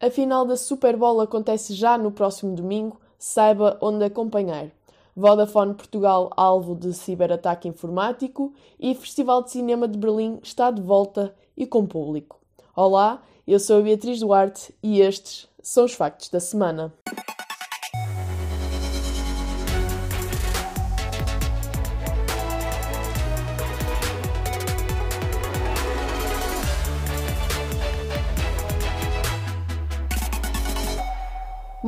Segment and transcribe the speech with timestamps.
[0.00, 4.70] A final da Super Bowl acontece já no próximo domingo, saiba onde acompanhar.
[5.16, 11.34] Vodafone Portugal alvo de ciberataque informático e Festival de Cinema de Berlim está de volta
[11.56, 12.38] e com público.
[12.76, 16.94] Olá, eu sou a Beatriz Duarte e estes são os factos da semana.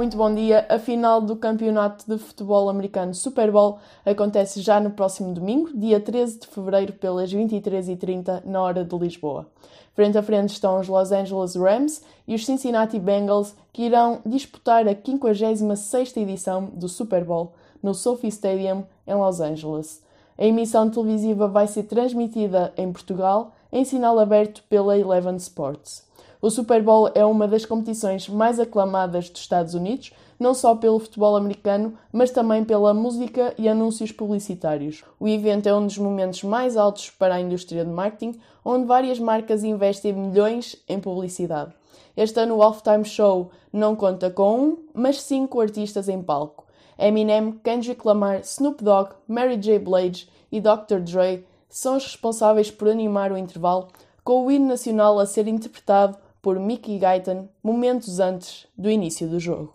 [0.00, 0.64] Muito bom dia.
[0.70, 6.00] A final do Campeonato de Futebol Americano Super Bowl acontece já no próximo domingo, dia
[6.00, 9.46] 13 de fevereiro, pelas 23h30, na hora de Lisboa.
[9.92, 14.88] Frente a frente estão os Los Angeles Rams e os Cincinnati Bengals, que irão disputar
[14.88, 20.02] a 56ª edição do Super Bowl no Sophie Stadium, em Los Angeles.
[20.38, 26.08] A emissão televisiva vai ser transmitida em Portugal, em sinal aberto pela Eleven Sports.
[26.42, 30.98] O Super Bowl é uma das competições mais aclamadas dos Estados Unidos, não só pelo
[30.98, 35.04] futebol americano, mas também pela música e anúncios publicitários.
[35.20, 39.18] O evento é um dos momentos mais altos para a indústria de marketing, onde várias
[39.18, 41.74] marcas investem milhões em publicidade.
[42.16, 46.64] Este ano o Halftime Show não conta com um, mas cinco artistas em palco.
[46.98, 49.78] Eminem, Kendrick Lamar, Snoop Dogg, Mary J.
[49.78, 51.00] Blige e Dr.
[51.00, 53.88] Dre são os responsáveis por animar o intervalo,
[54.24, 59.38] com o hino nacional a ser interpretado por Mickey Guyton momentos antes do início do
[59.38, 59.74] jogo.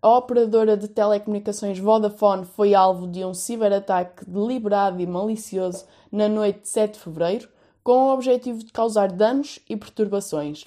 [0.00, 6.60] A operadora de telecomunicações Vodafone foi alvo de um ciberataque deliberado e malicioso na noite
[6.60, 7.48] de 7 de fevereiro,
[7.82, 10.66] com o objetivo de causar danos e perturbações.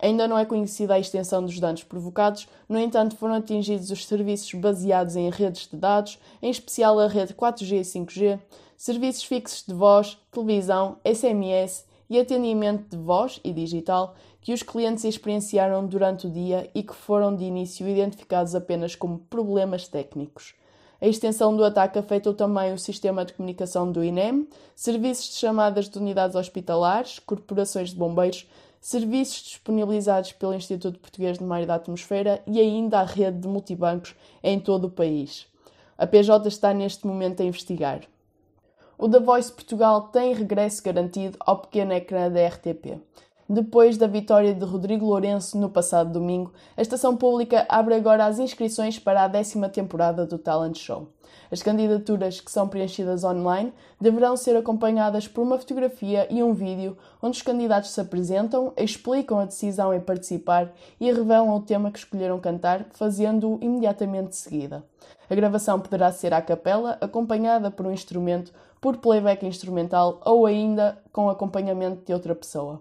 [0.00, 4.52] Ainda não é conhecida a extensão dos danos provocados, no entanto, foram atingidos os serviços
[4.54, 8.40] baseados em redes de dados, em especial a rede 4G e 5G,
[8.76, 15.02] serviços fixos de voz, televisão, SMS e atendimento de voz e digital que os clientes
[15.04, 20.54] experienciaram durante o dia e que foram de início identificados apenas como problemas técnicos.
[21.00, 25.88] A extensão do ataque afetou também o sistema de comunicação do INEM, serviços de chamadas
[25.88, 28.46] de unidades hospitalares, corporações de bombeiros,
[28.78, 33.48] serviços disponibilizados pelo Instituto Português de Mar e da Atmosfera e ainda a rede de
[33.48, 35.46] multibancos em todo o país.
[35.96, 38.02] A PJ está neste momento a investigar.
[39.02, 43.00] O The Voice Portugal tem regresso garantido ao pequeno ecrã da RTP.
[43.52, 48.38] Depois da vitória de Rodrigo Lourenço no passado domingo, a estação pública abre agora as
[48.38, 51.08] inscrições para a décima temporada do Talent Show.
[51.50, 53.70] As candidaturas que são preenchidas online
[54.00, 59.38] deverão ser acompanhadas por uma fotografia e um vídeo onde os candidatos se apresentam, explicam
[59.38, 64.82] a decisão em participar e revelam o tema que escolheram cantar, fazendo-o imediatamente de seguida.
[65.28, 70.96] A gravação poderá ser à capela, acompanhada por um instrumento, por playback instrumental ou ainda
[71.12, 72.80] com acompanhamento de outra pessoa.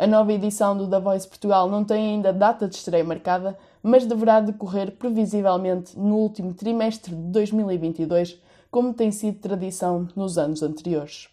[0.00, 4.06] A nova edição do The Voice Portugal não tem ainda data de estreia marcada, mas
[4.06, 8.40] deverá decorrer previsivelmente no último trimestre de 2022,
[8.70, 11.28] como tem sido tradição nos anos anteriores.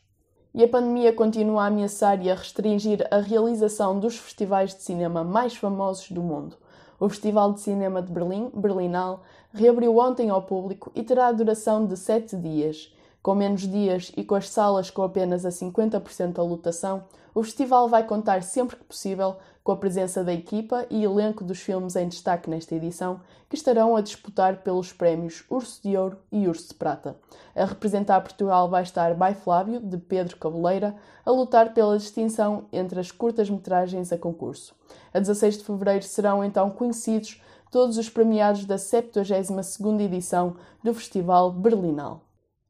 [0.53, 5.23] E a pandemia continua a ameaçar e a restringir a realização dos festivais de cinema
[5.23, 6.57] mais famosos do mundo.
[6.99, 9.23] O Festival de Cinema de Berlim, Berlinal,
[9.53, 12.94] reabriu ontem ao público e terá a duração de sete dias.
[13.23, 17.05] Com menos dias e com as salas com apenas a 50% da lotação,
[17.37, 21.59] o festival vai contar sempre que possível com a presença da equipa e elenco dos
[21.59, 26.47] filmes em destaque nesta edição, que estarão a disputar pelos prémios Urso de Ouro e
[26.47, 27.15] Urso de Prata.
[27.55, 32.99] A representar Portugal vai estar Bai Flávio, de Pedro Cabeleira, a lutar pela distinção entre
[32.99, 34.73] as curtas-metragens a concurso.
[35.13, 41.51] A 16 de fevereiro serão então conhecidos todos os premiados da 72ª edição do Festival
[41.51, 42.26] Berlinal.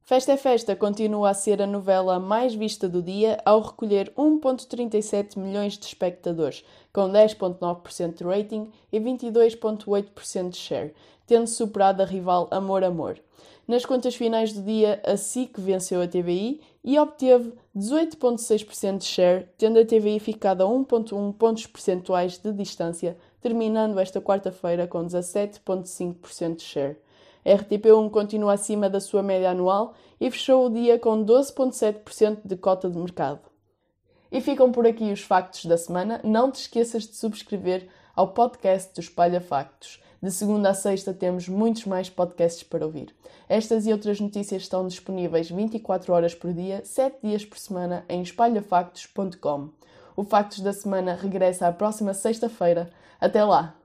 [0.07, 5.37] Festa é Festa continua a ser a novela mais vista do dia ao recolher 1,37
[5.37, 6.63] milhões de espectadores,
[6.93, 10.93] com 10,9% de rating e 22,8% de share,
[11.25, 13.19] tendo superado a rival Amor Amor.
[13.67, 19.49] Nas contas finais do dia, a SIC venceu a TVI e obteve 18,6% de share,
[19.57, 26.55] tendo a TVI ficado a 1,1 pontos percentuais de distância, terminando esta quarta-feira com 17,5%
[26.55, 26.97] de share.
[27.45, 32.55] A RTP1 continua acima da sua média anual e fechou o dia com 12,7% de
[32.55, 33.41] cota de mercado.
[34.31, 36.19] E ficam por aqui os factos da semana.
[36.23, 40.01] Não te esqueças de subscrever ao podcast do Espalha Factos.
[40.21, 43.15] De segunda a sexta temos muitos mais podcasts para ouvir.
[43.47, 48.21] Estas e outras notícias estão disponíveis 24 horas por dia, 7 dias por semana em
[48.21, 49.69] espalhafactos.com.
[50.15, 52.89] O Factos da Semana regressa à próxima sexta-feira.
[53.21, 53.76] Até lá!